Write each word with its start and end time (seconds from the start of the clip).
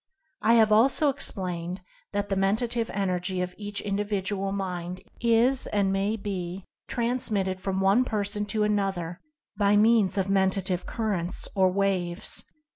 I 0.41 0.55
have 0.55 0.71
also 0.71 1.09
explained 1.09 1.81
that 2.11 2.29
the 2.29 2.35
Menta 2.35 2.67
tive 2.67 2.89
Energy 2.89 3.39
of 3.39 3.53
each 3.55 3.81
Individual 3.81 4.51
Mind 4.51 5.01
is, 5.19 5.67
and 5.67 5.93
may 5.93 6.15
be, 6.15 6.65
transmitted 6.87 7.61
from 7.61 7.81
one 7.81 8.03
person 8.03 8.47
to 8.47 8.63
another 8.63 9.19
by 9.57 9.75
means 9.75 10.17
of 10.17 10.25
Mentative 10.25 10.87
Currents, 10.87 11.47
or 11.55 11.71
Waves. 11.71 12.45